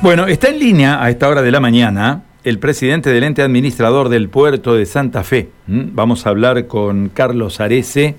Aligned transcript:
Bueno, 0.00 0.28
está 0.28 0.48
en 0.48 0.60
línea 0.60 1.02
a 1.02 1.10
esta 1.10 1.28
hora 1.28 1.42
de 1.42 1.50
la 1.50 1.58
mañana 1.58 2.22
el 2.44 2.60
presidente 2.60 3.10
del 3.10 3.24
ente 3.24 3.42
administrador 3.42 4.08
del 4.08 4.28
puerto 4.28 4.74
de 4.74 4.86
Santa 4.86 5.24
Fe. 5.24 5.48
Vamos 5.66 6.24
a 6.24 6.30
hablar 6.30 6.68
con 6.68 7.08
Carlos 7.08 7.58
Arece. 7.58 8.14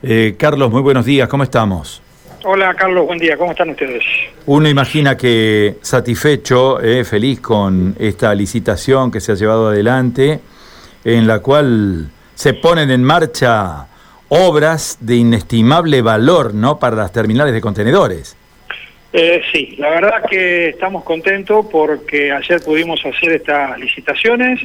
Eh, 0.00 0.36
Carlos, 0.38 0.70
muy 0.70 0.80
buenos 0.80 1.04
días, 1.04 1.28
¿cómo 1.28 1.42
estamos? 1.42 2.00
Hola 2.44 2.72
Carlos, 2.74 3.04
buen 3.04 3.18
día, 3.18 3.36
¿cómo 3.36 3.50
están 3.50 3.70
ustedes? 3.70 4.04
Uno 4.46 4.68
imagina 4.68 5.16
que 5.16 5.78
satisfecho, 5.82 6.80
eh, 6.80 7.04
feliz 7.04 7.40
con 7.40 7.96
esta 7.98 8.32
licitación 8.32 9.10
que 9.10 9.20
se 9.20 9.32
ha 9.32 9.34
llevado 9.34 9.70
adelante, 9.70 10.38
en 11.04 11.26
la 11.26 11.40
cual 11.40 12.10
se 12.36 12.54
ponen 12.54 12.92
en 12.92 13.02
marcha 13.02 13.88
obras 14.28 14.98
de 15.00 15.16
inestimable 15.16 16.00
valor 16.00 16.54
¿no? 16.54 16.78
para 16.78 16.94
las 16.94 17.10
terminales 17.10 17.52
de 17.52 17.60
contenedores. 17.60 18.37
Eh, 19.12 19.40
sí, 19.52 19.74
la 19.78 19.90
verdad 19.90 20.24
que 20.28 20.68
estamos 20.68 21.02
contentos 21.04 21.66
porque 21.70 22.30
ayer 22.30 22.60
pudimos 22.62 23.04
hacer 23.04 23.32
estas 23.32 23.78
licitaciones. 23.78 24.60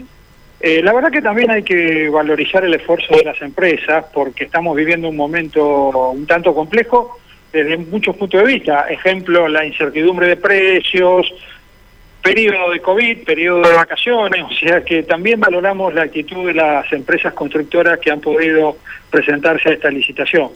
Eh, 0.59 0.81
la 0.81 0.93
verdad 0.93 1.11
que 1.11 1.21
también 1.21 1.51
hay 1.51 1.63
que 1.63 2.09
valorizar 2.09 2.63
el 2.63 2.73
esfuerzo 2.73 3.15
de 3.15 3.23
las 3.23 3.41
empresas 3.41 4.05
porque 4.13 4.45
estamos 4.45 4.75
viviendo 4.75 5.09
un 5.09 5.15
momento 5.15 6.09
un 6.11 6.25
tanto 6.25 6.53
complejo 6.53 7.19
desde 7.51 7.77
muchos 7.77 8.15
puntos 8.15 8.41
de 8.41 8.47
vista. 8.47 8.87
Ejemplo, 8.89 9.47
la 9.47 9.65
incertidumbre 9.65 10.27
de 10.27 10.37
precios, 10.37 11.33
periodo 12.23 12.71
de 12.71 12.79
COVID, 12.79 13.25
periodo 13.25 13.61
de 13.61 13.75
vacaciones, 13.75 14.43
o 14.43 14.53
sea 14.53 14.81
que 14.81 15.03
también 15.03 15.41
valoramos 15.41 15.93
la 15.93 16.03
actitud 16.03 16.47
de 16.47 16.53
las 16.53 16.91
empresas 16.93 17.33
constructoras 17.33 17.99
que 17.99 18.11
han 18.11 18.21
podido 18.21 18.77
presentarse 19.11 19.69
a 19.69 19.73
esta 19.73 19.89
licitación. 19.89 20.49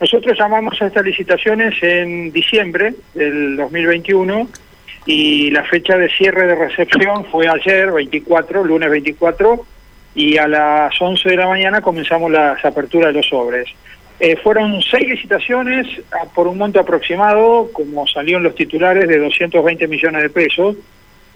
Nosotros 0.00 0.36
llamamos 0.36 0.82
a 0.82 0.86
estas 0.86 1.04
licitaciones 1.04 1.80
en 1.80 2.32
diciembre 2.32 2.94
del 3.14 3.56
2021 3.56 4.48
y 5.06 5.50
la 5.52 5.62
fecha 5.64 5.96
de 5.96 6.08
cierre 6.10 6.48
de 6.48 6.56
recepción 6.56 7.24
fue 7.26 7.46
ayer, 7.48 7.92
24, 7.92 8.64
lunes 8.64 8.90
24, 8.90 9.64
y 10.16 10.36
a 10.38 10.48
las 10.48 11.00
11 11.00 11.28
de 11.28 11.36
la 11.36 11.46
mañana 11.46 11.80
comenzamos 11.80 12.32
las 12.32 12.64
aperturas 12.64 13.08
de 13.08 13.14
los 13.14 13.28
sobres. 13.28 13.68
Eh, 14.18 14.36
fueron 14.36 14.82
seis 14.82 15.08
licitaciones 15.08 15.86
por 16.34 16.48
un 16.48 16.58
monto 16.58 16.80
aproximado, 16.80 17.70
como 17.72 18.06
salieron 18.08 18.42
los 18.42 18.56
titulares, 18.56 19.08
de 19.08 19.18
220 19.18 19.86
millones 19.88 20.22
de 20.22 20.30
pesos, 20.30 20.76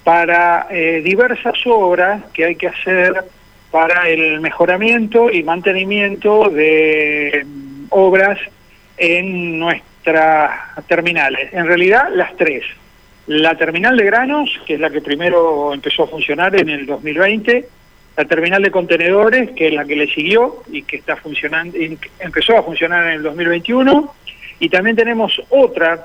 para 0.06 0.68
eh, 0.70 1.02
diversas 1.02 1.56
obras 1.66 2.22
que 2.32 2.44
hay 2.44 2.54
que 2.54 2.68
hacer 2.68 3.24
para 3.72 4.08
el 4.08 4.40
mejoramiento 4.40 5.32
y 5.32 5.42
mantenimiento 5.42 6.48
de 6.48 7.44
mm, 7.44 7.86
obras 7.88 8.38
en 8.96 9.58
nuestras 9.58 10.76
terminales. 10.86 11.52
En 11.52 11.66
realidad, 11.66 12.08
las 12.14 12.36
tres. 12.36 12.62
La 13.26 13.56
terminal 13.56 13.96
de 13.96 14.04
granos, 14.04 14.48
que 14.64 14.74
es 14.74 14.80
la 14.80 14.90
que 14.90 15.00
primero 15.00 15.74
empezó 15.74 16.04
a 16.04 16.06
funcionar 16.06 16.54
en 16.54 16.68
el 16.68 16.86
2020, 16.86 17.66
la 18.16 18.24
terminal 18.26 18.62
de 18.62 18.70
contenedores, 18.70 19.50
que 19.56 19.66
es 19.66 19.74
la 19.74 19.84
que 19.84 19.96
le 19.96 20.06
siguió 20.06 20.62
y 20.70 20.84
que 20.84 20.98
está 20.98 21.16
funcionando, 21.16 21.76
empezó 22.20 22.56
a 22.56 22.62
funcionar 22.62 23.08
en 23.08 23.14
el 23.14 23.22
2021, 23.24 24.14
y 24.60 24.68
también 24.68 24.94
tenemos 24.94 25.42
otra 25.48 26.04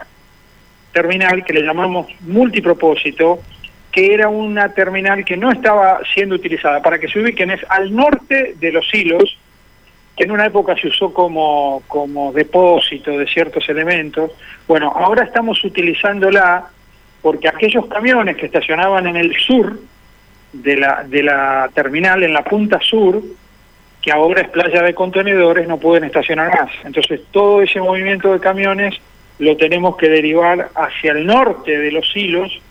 terminal 0.91 1.45
que 1.45 1.53
le 1.53 1.61
llamamos 1.61 2.07
multipropósito, 2.21 3.41
que 3.91 4.13
era 4.13 4.29
una 4.29 4.73
terminal 4.73 5.25
que 5.25 5.37
no 5.37 5.51
estaba 5.51 5.99
siendo 6.13 6.35
utilizada. 6.35 6.81
Para 6.81 6.99
que 6.99 7.07
se 7.07 7.19
ubiquen, 7.19 7.51
es 7.51 7.61
al 7.69 7.93
norte 7.93 8.55
de 8.59 8.71
los 8.71 8.91
hilos, 8.93 9.37
que 10.15 10.23
en 10.23 10.31
una 10.31 10.45
época 10.45 10.75
se 10.75 10.87
usó 10.87 11.13
como, 11.13 11.83
como 11.87 12.31
depósito 12.31 13.17
de 13.17 13.27
ciertos 13.27 13.67
elementos. 13.69 14.31
Bueno, 14.67 14.93
ahora 14.95 15.23
estamos 15.23 15.63
utilizándola 15.63 16.67
porque 17.21 17.47
aquellos 17.47 17.85
camiones 17.87 18.37
que 18.37 18.47
estacionaban 18.47 19.07
en 19.07 19.17
el 19.17 19.35
sur 19.35 19.79
de 20.53 20.77
la, 20.77 21.03
de 21.03 21.23
la 21.23 21.69
terminal, 21.73 22.23
en 22.23 22.33
la 22.33 22.43
punta 22.43 22.79
sur, 22.79 23.21
que 24.01 24.11
ahora 24.11 24.41
es 24.41 24.49
playa 24.49 24.81
de 24.81 24.93
contenedores, 24.93 25.67
no 25.67 25.77
pueden 25.77 26.05
estacionar 26.05 26.49
más. 26.49 26.71
Entonces 26.83 27.21
todo 27.31 27.61
ese 27.61 27.79
movimiento 27.79 28.33
de 28.33 28.39
camiones 28.39 28.95
lo 29.39 29.55
tenemos 29.57 29.97
que 29.97 30.09
derivar 30.09 30.69
hacia 30.75 31.11
el 31.11 31.25
norte 31.25 31.77
de 31.77 31.91
los 31.91 32.15
hilos, 32.15 32.61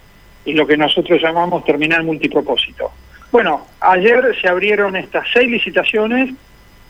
y 0.45 0.53
lo 0.55 0.67
que 0.67 0.77
nosotros 0.77 1.21
llamamos 1.21 1.65
terminal 1.65 2.05
multipropósito. 2.05 2.91
Bueno, 3.31 3.67
ayer 3.81 4.37
se 4.41 4.49
abrieron 4.49 4.97
estas 4.97 5.27
seis 5.33 5.49
licitaciones, 5.49 6.34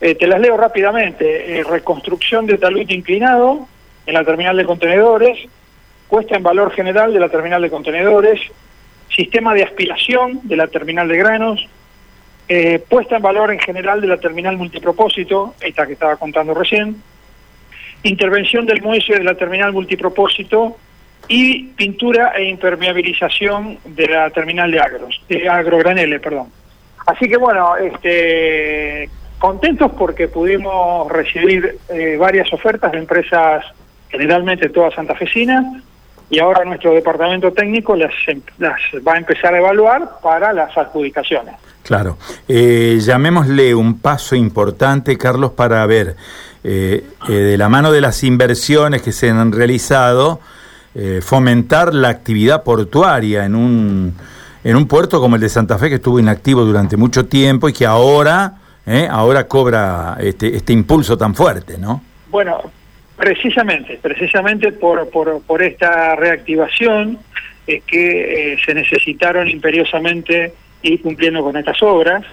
eh, 0.00 0.15
te 0.15 0.27
las 0.27 0.41
leo 0.41 0.56
rápidamente, 0.56 1.59
eh, 1.59 1.65
reconstrucción 1.65 2.47
de 2.47 2.56
talud 2.56 2.89
inclinado 2.89 3.69
en 4.06 4.15
la 4.15 4.25
terminal 4.25 4.56
de 4.56 4.65
contenedores, 4.65 5.39
cuesta 6.09 6.37
en 6.37 6.43
valor 6.43 6.72
general 6.72 7.12
de 7.12 7.21
la 7.21 7.28
terminal 7.28 7.60
de 7.60 7.71
contenedores, 7.71 8.41
sistema 9.15 9.53
de 9.55 9.65
aspiración 9.65 10.41
de 10.44 10.56
la 10.56 10.69
terminal 10.69 11.09
de 11.09 11.19
granos, 11.19 11.69
eh, 12.49 12.83
puesta 12.89 13.16
en 13.16 13.22
valor 13.22 13.53
en 13.53 13.60
general 13.60 14.00
de 14.00 14.09
la 14.09 14.16
terminal 14.16 14.56
multipropósito, 14.56 15.55
esta 15.60 15.87
que 15.87 15.93
estaba 15.93 16.16
contando 16.16 16.55
recién, 16.55 17.03
intervención 18.03 18.66
del 18.66 18.83
muelle 18.83 19.19
de 19.19 19.25
la 19.25 19.34
terminal 19.34 19.72
multipropósito, 19.72 20.77
y 21.32 21.62
pintura 21.76 22.32
e 22.36 22.48
impermeabilización 22.48 23.78
de 23.84 24.08
la 24.08 24.30
terminal 24.30 24.68
de 24.68 24.80
agros, 24.80 25.22
de 25.28 25.48
agrograneles, 25.48 26.20
perdón. 26.20 26.48
Así 27.06 27.28
que 27.28 27.36
bueno, 27.36 27.76
este, 27.76 29.08
contentos 29.38 29.92
porque 29.96 30.26
pudimos 30.26 31.08
recibir 31.08 31.78
eh, 31.88 32.16
varias 32.18 32.52
ofertas 32.52 32.91
de 32.91 32.98
empresas, 32.98 33.64
generalmente 34.08 34.70
todas 34.70 34.92
santafesinas, 34.92 35.64
y 36.28 36.41
ahora 36.41 36.64
nuestro 36.64 36.92
departamento 36.94 37.52
técnico 37.52 37.94
las, 37.94 38.12
em, 38.26 38.42
las 38.58 38.80
va 39.06 39.14
a 39.14 39.18
empezar 39.18 39.54
a 39.54 39.58
evaluar 39.58 40.18
para 40.20 40.52
las 40.52 40.76
adjudicaciones. 40.76 41.54
Claro. 41.84 42.18
Eh, 42.48 42.98
llamémosle 43.00 43.72
un 43.76 44.00
paso 44.00 44.34
importante, 44.34 45.16
Carlos, 45.16 45.52
para 45.52 45.86
ver 45.86 46.16
eh, 46.64 47.04
de 47.28 47.56
la 47.56 47.68
mano 47.68 47.92
de 47.92 48.00
las 48.00 48.24
inversiones 48.24 49.00
que 49.00 49.12
se 49.12 49.30
han 49.30 49.52
realizado, 49.52 50.41
eh, 50.95 51.21
fomentar 51.23 51.95
la 51.95 52.09
actividad 52.09 52.65
portuaria 52.65 53.45
en 53.45 53.55
un, 53.55 54.15
en 54.65 54.77
un 54.77 54.89
puerto 54.89 55.21
como 55.21 55.37
el 55.37 55.43
de 55.43 55.49
Santa 55.49 55.78
Fe 55.78 55.89
que 55.89 55.95
estuvo 55.97 56.19
inactivo 56.19 56.65
durante 56.65 56.97
mucho 56.97 57.27
tiempo 57.27 57.69
y 57.69 57.73
que 57.73 57.87
ahora, 57.87 58.55
eh, 58.87 59.06
ahora 59.11 59.47
cobra 59.47 60.17
este, 60.21 60.56
este 60.56 60.73
impulso 60.73 61.17
tan 61.17 61.34
fuerte, 61.34 61.78
¿no? 61.78 62.03
Bueno, 62.28 62.61
precisamente, 63.17 63.99
precisamente 64.03 64.73
por, 64.73 65.09
por, 65.11 65.43
por 65.43 65.62
esta 65.62 66.17
reactivación 66.17 67.19
es 67.67 67.84
que 67.84 68.55
eh, 68.55 68.59
se 68.65 68.75
necesitaron 68.75 69.49
imperiosamente 69.49 70.55
ir 70.83 71.01
cumpliendo 71.03 71.43
con 71.43 71.57
estas 71.57 71.81
obras, 71.83 72.25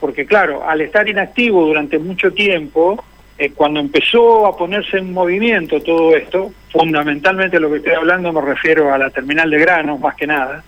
porque 0.00 0.26
claro, 0.26 0.68
al 0.68 0.80
estar 0.80 1.08
inactivo 1.08 1.64
durante 1.64 1.98
mucho 1.98 2.32
tiempo, 2.32 3.02
eh, 3.42 3.52
cuando 3.56 3.80
empezó 3.80 4.46
a 4.46 4.56
ponerse 4.56 4.98
en 4.98 5.12
movimiento 5.12 5.80
todo 5.82 6.14
esto, 6.14 6.52
fundamentalmente 6.70 7.58
lo 7.58 7.70
que 7.70 7.78
estoy 7.78 7.94
hablando 7.94 8.32
me 8.32 8.40
refiero 8.40 8.94
a 8.94 8.98
la 8.98 9.10
terminal 9.10 9.50
de 9.50 9.58
granos 9.58 9.98
más 9.98 10.14
que 10.14 10.28
nada, 10.28 10.62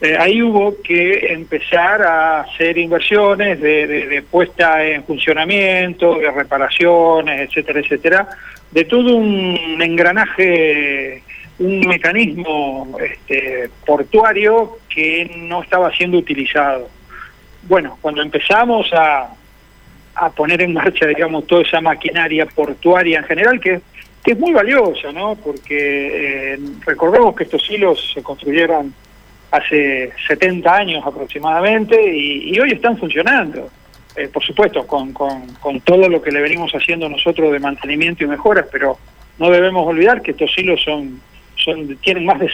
eh, 0.00 0.16
ahí 0.16 0.40
hubo 0.40 0.80
que 0.80 1.32
empezar 1.32 2.02
a 2.02 2.42
hacer 2.42 2.78
inversiones 2.78 3.60
de, 3.60 4.24
puesta 4.30 4.84
en 4.84 5.02
funcionamiento, 5.02 6.18
de 6.18 6.30
reparaciones, 6.30 7.48
etcétera, 7.48 7.80
etcétera, 7.80 8.28
de 8.70 8.84
todo 8.84 9.16
un 9.16 9.82
engranaje, 9.82 11.20
un 11.58 11.80
mecanismo 11.80 12.96
este, 13.00 13.70
portuario 13.84 14.78
que 14.88 15.32
no 15.36 15.64
estaba 15.64 15.92
siendo 15.96 16.18
utilizado. 16.18 16.88
Bueno, 17.64 17.98
cuando 18.00 18.22
empezamos 18.22 18.92
a, 18.92 19.34
a 20.14 20.30
poner 20.30 20.62
en 20.62 20.72
marcha, 20.72 21.06
digamos, 21.06 21.46
toda 21.46 21.62
esa 21.62 21.80
maquinaria 21.80 22.46
portuaria 22.46 23.18
en 23.18 23.24
general, 23.24 23.60
que, 23.60 23.80
que 24.22 24.32
es 24.32 24.38
muy 24.38 24.52
valiosa, 24.52 25.12
¿no? 25.12 25.34
Porque 25.36 26.54
eh, 26.54 26.58
recordemos 26.86 27.34
que 27.34 27.44
estos 27.44 27.68
hilos 27.70 28.12
se 28.14 28.22
construyeron 28.22 28.94
hace 29.50 30.12
70 30.26 30.74
años 30.74 31.04
aproximadamente 31.06 32.00
y, 32.00 32.58
hoy 32.58 32.72
están 32.72 32.96
funcionando. 32.96 33.70
Eh, 34.16 34.28
por 34.28 34.44
supuesto, 34.44 34.86
con, 34.86 35.12
con, 35.12 35.46
con, 35.60 35.80
todo 35.80 36.08
lo 36.08 36.22
que 36.22 36.30
le 36.30 36.40
venimos 36.40 36.72
haciendo 36.72 37.08
nosotros 37.08 37.52
de 37.52 37.58
mantenimiento 37.58 38.22
y 38.22 38.28
mejoras, 38.28 38.66
pero 38.70 38.96
no 39.38 39.50
debemos 39.50 39.86
olvidar 39.86 40.22
que 40.22 40.30
estos 40.30 40.56
hilos 40.56 40.80
son, 40.84 41.20
son 41.56 41.96
tienen 41.96 42.24
más 42.24 42.38
de 42.38 42.48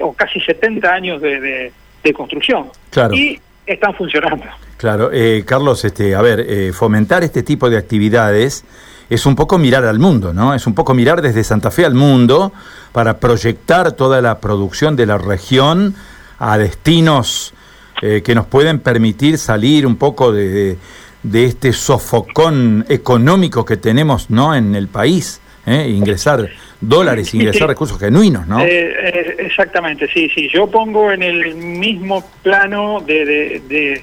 o 0.00 0.12
casi 0.12 0.40
70 0.40 0.92
años 0.92 1.22
de, 1.22 1.40
de, 1.40 1.72
de 2.02 2.12
construcción. 2.12 2.70
Claro. 2.90 3.14
Y 3.14 3.40
están 3.64 3.94
funcionando. 3.94 4.44
Claro, 4.78 5.10
eh, 5.12 5.42
Carlos, 5.44 5.84
este, 5.84 6.14
a 6.14 6.22
ver, 6.22 6.38
eh, 6.38 6.72
fomentar 6.72 7.24
este 7.24 7.42
tipo 7.42 7.68
de 7.68 7.76
actividades 7.76 8.64
es 9.10 9.26
un 9.26 9.34
poco 9.34 9.58
mirar 9.58 9.84
al 9.84 9.98
mundo, 9.98 10.32
¿no? 10.32 10.54
Es 10.54 10.68
un 10.68 10.74
poco 10.74 10.94
mirar 10.94 11.20
desde 11.20 11.42
Santa 11.42 11.72
Fe 11.72 11.84
al 11.84 11.94
mundo 11.94 12.52
para 12.92 13.18
proyectar 13.18 13.92
toda 13.92 14.22
la 14.22 14.38
producción 14.38 14.94
de 14.94 15.06
la 15.06 15.18
región 15.18 15.96
a 16.38 16.58
destinos 16.58 17.54
eh, 18.02 18.22
que 18.24 18.36
nos 18.36 18.46
pueden 18.46 18.78
permitir 18.78 19.38
salir 19.38 19.84
un 19.84 19.96
poco 19.96 20.30
de, 20.32 20.76
de, 21.24 21.44
este 21.44 21.72
sofocón 21.72 22.86
económico 22.88 23.64
que 23.64 23.78
tenemos, 23.78 24.30
¿no? 24.30 24.54
En 24.54 24.76
el 24.76 24.86
país. 24.86 25.40
¿eh? 25.68 25.88
ingresar 25.88 26.48
dólares, 26.80 27.34
ingresar 27.34 27.68
recursos 27.74 27.98
genuinos, 27.98 28.46
¿no? 28.46 28.60
Exactamente, 28.60 30.08
sí, 30.12 30.30
sí. 30.34 30.48
Yo 30.52 30.66
pongo 30.66 31.12
en 31.12 31.22
el 31.22 31.54
mismo 31.54 32.24
plano 32.42 33.00
de, 33.00 33.60
de, 33.68 34.02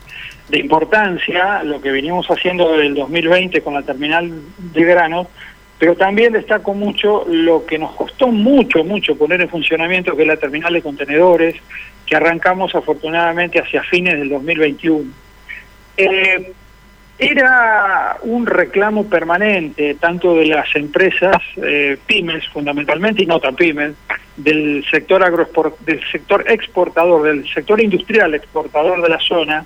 importancia 0.52 1.64
lo 1.64 1.82
que 1.82 1.92
venimos 1.92 2.28
haciendo 2.28 2.72
desde 2.72 2.88
el 2.88 2.96
2020 2.96 3.62
con 3.62 3.74
la 3.74 3.82
terminal 3.82 4.32
de 4.58 4.84
grano, 4.84 5.28
pero 5.78 5.96
también 5.96 6.34
destaco 6.34 6.74
mucho 6.74 7.26
lo 7.28 7.66
que 7.66 7.78
nos 7.78 7.96
costó 7.96 8.28
mucho, 8.28 8.84
mucho 8.84 9.18
poner 9.18 9.42
en 9.42 9.50
funcionamiento, 9.50 10.16
que 10.16 10.22
es 10.22 10.28
la 10.28 10.38
terminal 10.38 10.74
de 10.74 10.82
contenedores, 10.82 11.56
que 12.06 12.16
arrancamos 12.16 12.76
afortunadamente 12.76 13.60
hacia 13.60 13.84
fines 13.84 14.18
del 14.18 14.30
2021. 14.30 15.12
Eh, 15.98 16.54
era 17.18 18.18
un 18.24 18.46
reclamo 18.46 19.06
permanente, 19.08 19.96
tanto 19.96 20.36
de 20.36 20.48
las 20.48 20.76
empresas 20.76 21.38
eh, 21.56 21.98
pymes 22.06 22.48
fundamentalmente, 22.50 23.24
y 23.24 23.26
no 23.26 23.40
tan 23.40 23.56
pymes, 23.56 23.94
del 24.36 24.86
sector, 24.92 25.24
agroexport, 25.24 25.80
del 25.80 26.02
sector 26.12 26.44
exportador, 26.48 27.24
del 27.24 27.48
sector 27.54 27.82
industrial 27.82 28.34
exportador 28.34 29.02
de 29.02 29.10
la 29.10 29.20
zona, 29.20 29.66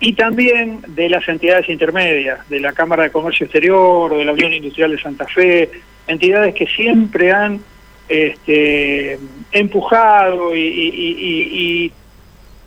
y 0.00 0.14
también 0.14 0.80
de 0.88 1.10
las 1.10 1.28
entidades 1.28 1.68
intermedias, 1.68 2.48
de 2.48 2.58
la 2.58 2.72
Cámara 2.72 3.04
de 3.04 3.10
Comercio 3.10 3.44
Exterior 3.44 4.16
de 4.16 4.24
la 4.24 4.32
Unión 4.32 4.54
Industrial 4.54 4.90
de 4.90 5.00
Santa 5.00 5.26
Fe, 5.26 5.70
entidades 6.06 6.54
que 6.54 6.66
siempre 6.66 7.30
han 7.30 7.60
este, 8.08 9.18
empujado 9.52 10.56
y, 10.56 11.92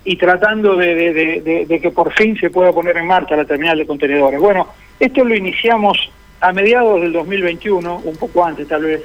y, 0.06 0.16
tratando 0.16 0.76
de, 0.76 1.80
que 1.82 1.90
por 1.90 2.14
fin 2.14 2.38
se 2.38 2.52
pueda 2.52 2.72
poner 2.72 2.98
en 2.98 3.08
marcha 3.08 3.36
la 3.36 3.46
terminal 3.46 3.80
de 3.80 3.88
contenedores. 3.88 4.40
Bueno, 4.40 4.68
esto 5.00 5.26
lo 5.26 5.36
iniciamos 5.36 6.12
a 6.40 6.54
mediados 6.54 7.02
del 7.02 7.12
2021, 7.14 8.02
un 8.06 8.18
poco 8.18 8.46
antes 8.46 8.68
tal 8.68 8.84
vez, 8.84 9.02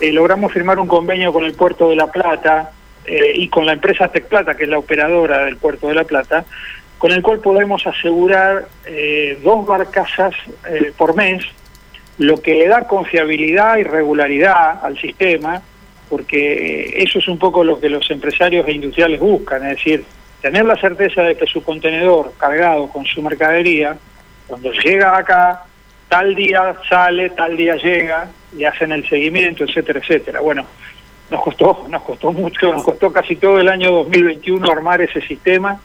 eh, 0.00 0.12
logramos 0.12 0.52
firmar 0.52 0.78
un 0.78 0.86
convenio 0.86 1.32
con 1.32 1.44
el 1.44 1.54
Puerto 1.54 1.90
de 1.90 1.96
La 1.96 2.10
Plata 2.10 2.70
eh, 3.04 3.32
y 3.34 3.48
con 3.48 3.66
la 3.66 3.72
empresa 3.72 4.08
Tec 4.08 4.26
Plata, 4.26 4.56
que 4.56 4.64
es 4.64 4.70
la 4.70 4.78
operadora 4.78 5.44
del 5.44 5.56
Puerto 5.56 5.88
de 5.88 5.94
La 5.94 6.04
Plata, 6.04 6.44
con 6.98 7.12
el 7.12 7.22
cual 7.22 7.40
podemos 7.40 7.86
asegurar 7.86 8.66
eh, 8.86 9.38
dos 9.42 9.66
barcazas 9.66 10.34
eh, 10.68 10.92
por 10.96 11.14
mes, 11.14 11.44
lo 12.18 12.40
que 12.40 12.54
le 12.54 12.68
da 12.68 12.86
confiabilidad 12.86 13.76
y 13.76 13.82
regularidad 13.82 14.84
al 14.84 14.98
sistema, 14.98 15.60
porque 16.08 16.84
eh, 16.86 17.02
eso 17.02 17.18
es 17.18 17.28
un 17.28 17.38
poco 17.38 17.64
lo 17.64 17.80
que 17.80 17.88
los 17.88 18.08
empresarios 18.10 18.66
e 18.68 18.72
industriales 18.72 19.20
buscan, 19.20 19.64
es 19.66 19.76
decir, 19.76 20.04
tener 20.40 20.64
la 20.64 20.76
certeza 20.76 21.22
de 21.22 21.36
que 21.36 21.46
su 21.46 21.62
contenedor 21.62 22.32
cargado 22.38 22.88
con 22.88 23.04
su 23.06 23.20
mercadería, 23.22 23.96
cuando 24.46 24.72
llega 24.72 25.16
acá, 25.16 25.64
tal 26.08 26.34
día 26.34 26.76
sale, 26.88 27.30
tal 27.30 27.56
día 27.56 27.76
llega, 27.76 28.28
y 28.56 28.64
hacen 28.64 28.92
el 28.92 29.08
seguimiento, 29.08 29.64
etcétera, 29.64 29.98
etcétera. 30.00 30.40
Bueno, 30.40 30.64
nos 31.30 31.42
costó, 31.42 31.86
nos 31.88 32.02
costó 32.02 32.32
mucho, 32.32 32.72
nos 32.72 32.84
costó 32.84 33.12
casi 33.12 33.36
todo 33.36 33.58
el 33.58 33.68
año 33.68 33.90
2021 33.90 34.70
armar 34.70 35.00
ese 35.00 35.20
sistema 35.22 35.80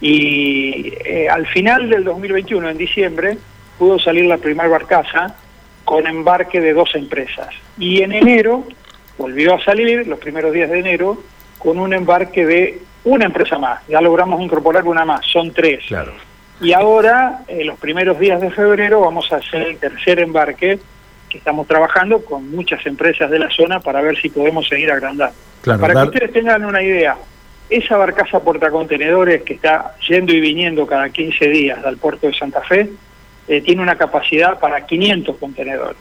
y 0.00 0.92
eh, 1.04 1.28
al 1.28 1.46
final 1.46 1.88
del 1.90 2.04
2021, 2.04 2.70
en 2.70 2.78
diciembre, 2.78 3.38
pudo 3.78 3.98
salir 3.98 4.26
la 4.26 4.38
primera 4.38 4.68
barcaza 4.68 5.34
con 5.84 6.06
embarque 6.06 6.60
de 6.60 6.72
dos 6.72 6.94
empresas. 6.94 7.48
Y 7.78 8.02
en 8.02 8.12
enero 8.12 8.64
volvió 9.16 9.54
a 9.54 9.64
salir, 9.64 10.06
los 10.06 10.18
primeros 10.18 10.52
días 10.52 10.70
de 10.70 10.78
enero, 10.78 11.22
con 11.58 11.78
un 11.78 11.92
embarque 11.92 12.46
de 12.46 12.80
una 13.04 13.24
empresa 13.24 13.58
más. 13.58 13.80
Ya 13.88 14.00
logramos 14.00 14.40
incorporar 14.40 14.84
una 14.84 15.04
más, 15.04 15.24
son 15.26 15.52
tres. 15.52 15.84
Claro. 15.88 16.12
Y 16.60 16.72
ahora, 16.72 17.40
en 17.48 17.66
los 17.66 17.78
primeros 17.78 18.18
días 18.18 18.40
de 18.40 18.50
febrero, 18.50 19.00
vamos 19.00 19.32
a 19.32 19.36
hacer 19.36 19.62
el 19.62 19.78
tercer 19.78 20.18
embarque 20.20 20.78
que 21.28 21.38
estamos 21.38 21.66
trabajando 21.66 22.24
con 22.24 22.50
muchas 22.50 22.84
empresas 22.86 23.30
de 23.30 23.38
la 23.38 23.50
zona 23.50 23.80
para 23.80 24.00
ver 24.00 24.20
si 24.20 24.28
podemos 24.28 24.66
seguir 24.66 24.90
agrandando. 24.90 25.34
para 25.62 25.94
que 25.94 26.08
ustedes 26.08 26.32
tengan 26.32 26.64
una 26.64 26.82
idea, 26.82 27.16
esa 27.70 27.96
barcaza 27.96 28.40
portacontenedores 28.40 29.42
que 29.42 29.54
está 29.54 29.94
yendo 30.08 30.32
y 30.32 30.40
viniendo 30.40 30.86
cada 30.86 31.10
15 31.10 31.48
días 31.48 31.84
al 31.84 31.98
puerto 31.98 32.26
de 32.26 32.34
Santa 32.34 32.62
Fe 32.62 32.90
eh, 33.46 33.60
tiene 33.60 33.82
una 33.82 33.96
capacidad 33.96 34.58
para 34.58 34.84
500 34.86 35.36
contenedores. 35.36 35.96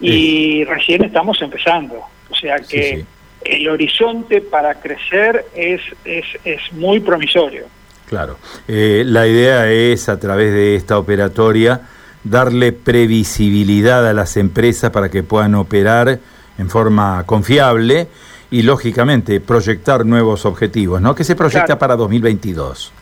Y 0.00 0.64
recién 0.64 1.04
estamos 1.04 1.40
empezando. 1.40 2.00
O 2.28 2.34
sea 2.34 2.56
que 2.58 3.04
el 3.44 3.68
horizonte 3.68 4.40
para 4.40 4.74
crecer 4.80 5.46
es, 5.54 5.80
es, 6.04 6.24
es 6.44 6.60
muy 6.72 7.00
promisorio. 7.00 7.66
Claro. 8.08 8.38
Eh, 8.68 9.02
la 9.06 9.26
idea 9.26 9.70
es, 9.70 10.08
a 10.08 10.18
través 10.18 10.52
de 10.52 10.76
esta 10.76 10.98
operatoria, 10.98 11.80
darle 12.22 12.72
previsibilidad 12.72 14.06
a 14.08 14.12
las 14.12 14.36
empresas 14.36 14.90
para 14.90 15.10
que 15.10 15.22
puedan 15.22 15.54
operar 15.54 16.18
en 16.58 16.70
forma 16.70 17.24
confiable 17.26 18.08
y 18.54 18.62
lógicamente 18.62 19.40
proyectar 19.40 20.06
nuevos 20.06 20.46
objetivos, 20.46 21.00
¿no? 21.00 21.12
¿Qué 21.12 21.24
se 21.24 21.34
proyecta 21.34 21.76
para 21.76 21.96
2022? 21.96 22.92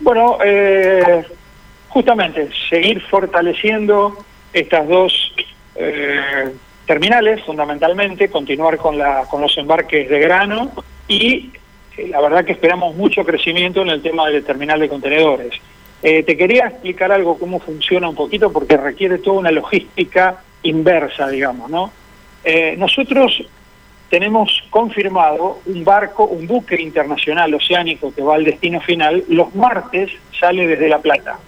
Bueno, 0.00 0.38
eh, 0.42 1.22
justamente 1.90 2.48
seguir 2.70 3.02
fortaleciendo 3.02 4.16
estas 4.54 4.88
dos 4.88 5.34
eh, 5.74 6.50
terminales, 6.86 7.44
fundamentalmente, 7.44 8.30
continuar 8.30 8.78
con, 8.78 8.96
la, 8.96 9.26
con 9.30 9.42
los 9.42 9.54
embarques 9.58 10.08
de 10.08 10.18
grano 10.18 10.72
y 11.06 11.50
eh, 11.98 12.08
la 12.08 12.22
verdad 12.22 12.46
que 12.46 12.52
esperamos 12.52 12.96
mucho 12.96 13.22
crecimiento 13.22 13.82
en 13.82 13.90
el 13.90 14.00
tema 14.00 14.30
del 14.30 14.42
terminal 14.42 14.80
de 14.80 14.88
contenedores. 14.88 15.52
te 16.00 16.36
quería 16.38 16.68
explicar 16.68 17.12
algo, 17.12 17.38
cómo 17.38 17.60
funciona 17.60 18.08
un 18.08 18.14
poquito, 18.14 18.50
porque 18.50 18.78
requiere 18.78 19.18
toda 19.18 19.40
una 19.40 19.50
logística 19.50 20.42
inversa, 20.62 21.28
digamos, 21.28 21.68
¿no? 21.68 21.92
nosotros 22.78 23.44
tenemos 24.12 24.62
confirmado 24.68 25.62
un 25.64 25.84
barco, 25.84 26.24
un 26.24 26.46
buque 26.46 26.78
internacional 26.78 27.54
oceánico 27.54 28.12
que 28.14 28.20
va 28.20 28.34
al 28.34 28.44
destino 28.44 28.78
final, 28.78 29.24
los 29.28 29.54
martes 29.54 30.12
sale 30.38 30.66
desde 30.66 30.90
La 30.90 30.98
Plata. 30.98 31.38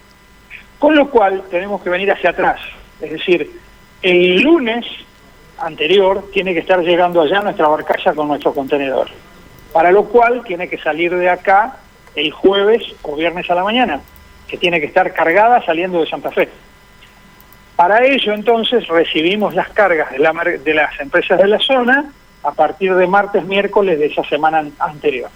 Con 0.79 0.97
lo 0.97 1.11
cual 1.11 1.45
tenemos 1.51 1.83
que 1.83 1.91
venir 1.91 2.11
hacia 2.11 2.31
atrás. 2.31 2.59
Es 3.03 3.11
decir, 3.11 3.61
el 4.01 4.41
lunes 4.41 4.87
anterior 5.59 6.31
tiene 6.33 6.55
que 6.55 6.61
estar 6.61 6.81
llegando 6.81 7.21
allá 7.21 7.43
nuestra 7.43 7.69
barcaza 7.69 8.15
con 8.15 8.29
nuestro 8.29 8.55
contenedor. 8.55 9.09
Para 9.71 9.93
lo 9.93 10.05
cual 10.07 10.43
tiene 10.43 10.67
que 10.67 10.79
salir 10.79 11.15
de 11.15 11.29
acá 11.29 11.77
el 12.15 12.31
jueves 12.31 12.83
o 13.03 13.15
viernes 13.15 13.51
a 13.51 13.57
la 13.57 13.63
mañana, 13.63 14.01
que 14.49 14.57
tiene 14.57 14.81
que 14.81 14.87
estar 14.87 15.13
cargada 15.13 15.63
saliendo 15.67 16.01
de 16.01 16.07
Santa 16.07 16.31
Fe. 16.31 16.49
Para 17.77 18.07
ello 18.07 18.33
entonces 18.33 18.89
recibimos 18.89 19.55
las 19.55 19.69
cargas 19.69 20.13
de, 20.13 20.59
de 20.65 20.73
las 20.73 20.99
empresas 20.99 21.39
de 21.39 21.47
la 21.47 21.59
zona, 21.59 22.11
a 22.45 22.53
partir 22.53 22.95
de 22.95 23.07
martes, 23.07 23.45
miércoles 23.45 23.99
de 23.99 24.07
esa 24.07 24.23
semana 24.25 24.65
anterior. 24.79 25.31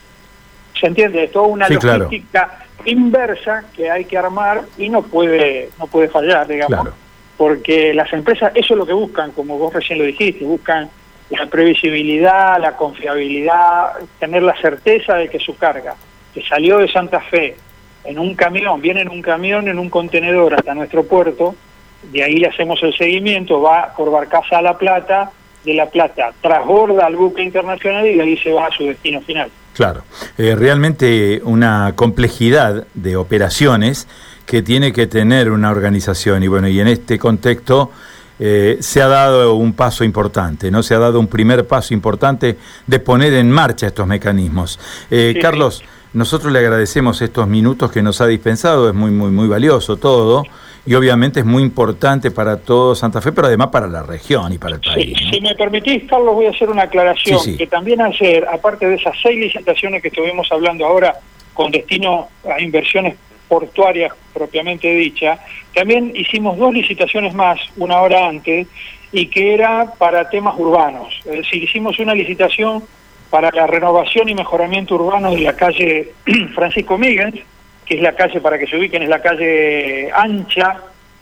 ¿Se 0.78 0.86
entiende? 0.86 1.24
Es 1.24 1.32
toda 1.32 1.46
una 1.46 1.68
logística 1.68 2.66
inversa 2.84 3.64
que 3.74 3.90
hay 3.90 4.04
que 4.04 4.16
armar 4.16 4.62
y 4.76 4.88
no 4.88 5.02
puede, 5.02 5.70
no 5.78 5.86
puede 5.86 6.08
fallar, 6.08 6.46
digamos. 6.46 6.90
Porque 7.36 7.94
las 7.94 8.12
empresas, 8.12 8.52
eso 8.54 8.74
es 8.74 8.78
lo 8.78 8.86
que 8.86 8.92
buscan, 8.92 9.32
como 9.32 9.58
vos 9.58 9.72
recién 9.72 9.98
lo 9.98 10.04
dijiste, 10.04 10.44
buscan 10.44 10.90
la 11.30 11.46
previsibilidad, 11.46 12.58
la 12.60 12.76
confiabilidad, 12.76 13.92
tener 14.18 14.42
la 14.42 14.56
certeza 14.60 15.14
de 15.14 15.28
que 15.28 15.38
su 15.38 15.56
carga, 15.56 15.94
que 16.34 16.42
salió 16.42 16.78
de 16.78 16.88
Santa 16.88 17.20
Fe 17.20 17.56
en 18.04 18.18
un 18.18 18.34
camión, 18.34 18.80
viene 18.80 19.02
en 19.02 19.08
un 19.08 19.22
camión, 19.22 19.68
en 19.68 19.78
un 19.78 19.90
contenedor 19.90 20.54
hasta 20.54 20.74
nuestro 20.74 21.04
puerto, 21.04 21.54
de 22.02 22.22
ahí 22.22 22.36
le 22.36 22.48
hacemos 22.48 22.82
el 22.82 22.96
seguimiento, 22.96 23.60
va 23.60 23.92
por 23.96 24.10
Barcaza 24.10 24.58
a 24.58 24.62
La 24.62 24.78
Plata, 24.78 25.30
de 25.64 25.74
La 25.74 25.86
Plata 25.86 26.32
trasborda 26.40 27.06
al 27.06 27.16
buque 27.16 27.42
internacional 27.42 28.06
y 28.06 28.14
de 28.14 28.22
ahí 28.22 28.36
se 28.36 28.52
va 28.52 28.66
a 28.66 28.70
su 28.70 28.84
destino 28.84 29.20
final. 29.20 29.50
Claro, 29.74 30.02
eh, 30.36 30.56
realmente 30.56 31.40
una 31.44 31.92
complejidad 31.94 32.86
de 32.94 33.16
operaciones 33.16 34.08
que 34.44 34.62
tiene 34.62 34.92
que 34.92 35.06
tener 35.06 35.50
una 35.50 35.70
organización 35.70 36.42
y 36.42 36.48
bueno, 36.48 36.68
y 36.68 36.80
en 36.80 36.88
este 36.88 37.18
contexto 37.18 37.92
eh, 38.40 38.78
se 38.80 39.02
ha 39.02 39.08
dado 39.08 39.54
un 39.54 39.74
paso 39.74 40.04
importante, 40.04 40.70
¿no? 40.70 40.82
Se 40.82 40.94
ha 40.94 40.98
dado 40.98 41.20
un 41.20 41.26
primer 41.26 41.66
paso 41.66 41.92
importante 41.92 42.56
de 42.86 42.98
poner 43.00 43.34
en 43.34 43.50
marcha 43.50 43.88
estos 43.88 44.06
mecanismos. 44.06 44.78
Eh, 45.10 45.38
Carlos, 45.40 45.82
nosotros 46.12 46.52
le 46.52 46.60
agradecemos 46.60 47.20
estos 47.20 47.46
minutos 47.46 47.92
que 47.92 48.00
nos 48.00 48.20
ha 48.20 48.26
dispensado, 48.26 48.88
es 48.88 48.94
muy, 48.94 49.10
muy, 49.10 49.30
muy 49.30 49.48
valioso 49.48 49.96
todo 49.96 50.44
y 50.88 50.94
obviamente 50.94 51.40
es 51.40 51.44
muy 51.44 51.62
importante 51.62 52.30
para 52.30 52.56
todo 52.56 52.94
Santa 52.94 53.20
Fe, 53.20 53.32
pero 53.32 53.48
además 53.48 53.68
para 53.68 53.86
la 53.86 54.02
región 54.02 54.50
y 54.54 54.56
para 54.56 54.76
el 54.76 54.80
país. 54.80 55.18
Si 55.30 55.38
me 55.38 55.54
permitís, 55.54 56.04
Carlos, 56.04 56.34
voy 56.34 56.46
a 56.46 56.50
hacer 56.50 56.70
una 56.70 56.84
aclaración, 56.84 57.58
que 57.58 57.66
también 57.66 58.00
ayer, 58.00 58.46
aparte 58.50 58.86
de 58.86 58.94
esas 58.94 59.14
seis 59.22 59.38
licitaciones 59.38 60.00
que 60.00 60.08
estuvimos 60.08 60.50
hablando 60.50 60.86
ahora 60.86 61.14
con 61.52 61.70
destino 61.70 62.28
a 62.50 62.58
inversiones 62.58 63.16
portuarias 63.48 64.14
propiamente 64.32 64.88
dicha, 64.94 65.38
también 65.74 66.10
hicimos 66.16 66.56
dos 66.56 66.72
licitaciones 66.72 67.34
más 67.34 67.60
una 67.76 68.00
hora 68.00 68.26
antes 68.26 68.66
y 69.12 69.26
que 69.26 69.52
era 69.52 69.92
para 69.98 70.30
temas 70.30 70.54
urbanos. 70.56 71.14
Es 71.26 71.36
decir, 71.36 71.64
hicimos 71.64 71.98
una 71.98 72.14
licitación 72.14 72.82
para 73.28 73.50
la 73.50 73.66
renovación 73.66 74.30
y 74.30 74.34
mejoramiento 74.34 74.94
urbano 74.94 75.32
de 75.32 75.40
la 75.40 75.52
calle 75.54 76.14
Francisco 76.54 76.96
Miguel, 76.96 77.44
que 77.88 77.94
es 77.94 78.02
la 78.02 78.14
calle, 78.14 78.40
para 78.40 78.58
que 78.58 78.66
se 78.66 78.76
ubiquen, 78.76 79.02
es 79.02 79.08
la 79.08 79.22
calle 79.22 80.10
ancha 80.12 80.76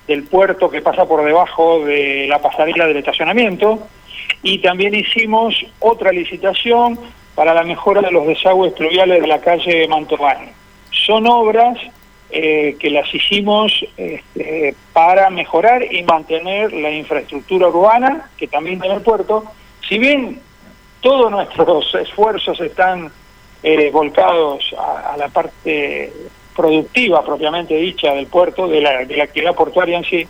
del 0.08 0.24
puerto 0.24 0.68
que 0.68 0.82
pasa 0.82 1.06
por 1.06 1.24
debajo 1.24 1.84
de 1.84 2.26
la 2.28 2.40
pasarela 2.40 2.86
del 2.86 2.96
estacionamiento. 2.98 3.86
y 4.42 4.58
también 4.58 4.94
hicimos 4.94 5.54
otra 5.78 6.10
licitación 6.10 6.98
para 7.34 7.54
la 7.54 7.62
mejora 7.62 8.00
de 8.00 8.10
los 8.10 8.26
desagües 8.26 8.72
pluviales 8.72 9.20
de 9.20 9.26
la 9.26 9.40
calle 9.40 9.86
Mantovani. 9.88 10.48
Son 10.90 11.26
obras 11.26 11.78
eh, 12.30 12.76
que 12.80 12.90
las 12.90 13.12
hicimos 13.14 13.72
este, 13.96 14.74
para 14.92 15.30
mejorar 15.30 15.84
y 15.92 16.02
mantener 16.02 16.72
la 16.72 16.90
infraestructura 16.90 17.68
urbana 17.68 18.30
que 18.36 18.48
también 18.48 18.80
tiene 18.80 18.96
el 18.96 19.02
puerto. 19.02 19.44
Si 19.88 19.98
bien 19.98 20.40
todos 21.00 21.30
nuestros 21.30 21.94
esfuerzos 21.94 22.60
están 22.60 23.12
eh, 23.62 23.90
volcados 23.92 24.74
a, 24.78 25.16
la 25.16 25.28
parte 25.28 26.12
productiva 26.56 27.24
propiamente 27.24 27.74
dicha 27.76 28.14
del 28.14 28.26
puerto, 28.26 28.66
de 28.66 28.80
la, 28.80 29.04
de 29.04 29.16
la 29.16 29.24
actividad 29.24 29.54
portuaria 29.54 29.98
en 29.98 30.04
sí, 30.04 30.26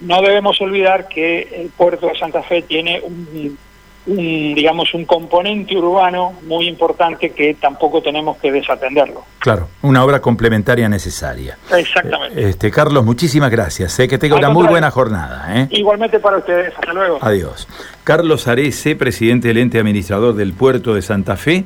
no 0.00 0.22
debemos 0.22 0.60
olvidar 0.60 1.08
que 1.08 1.42
el 1.54 1.68
puerto 1.70 2.08
de 2.08 2.18
Santa 2.18 2.42
Fe 2.42 2.62
tiene 2.62 3.00
un 3.00 3.58
un, 4.06 4.54
digamos, 4.54 4.94
un 4.94 5.04
componente 5.04 5.76
urbano 5.76 6.34
muy 6.46 6.68
importante 6.68 7.30
que 7.30 7.54
tampoco 7.54 8.00
tenemos 8.00 8.36
que 8.38 8.52
desatenderlo. 8.52 9.24
Claro, 9.38 9.68
una 9.82 10.04
obra 10.04 10.20
complementaria 10.20 10.88
necesaria. 10.88 11.58
Exactamente. 11.76 12.40
Eh, 12.40 12.50
este, 12.50 12.70
Carlos, 12.70 13.04
muchísimas 13.04 13.50
gracias. 13.50 13.92
Sé 13.92 14.08
que 14.08 14.18
tenga 14.18 14.36
una 14.36 14.50
muy 14.50 14.66
buena 14.66 14.90
jornada. 14.90 15.46
¿eh? 15.56 15.68
Igualmente 15.70 16.20
para 16.20 16.38
ustedes. 16.38 16.72
Hasta 16.74 16.92
luego. 16.92 17.18
Adiós. 17.20 17.66
Carlos 18.04 18.46
Arece, 18.46 18.94
presidente 18.94 19.48
del 19.48 19.58
ente 19.58 19.78
administrador 19.78 20.34
del 20.34 20.52
puerto 20.52 20.94
de 20.94 21.02
Santa 21.02 21.36
Fe. 21.36 21.64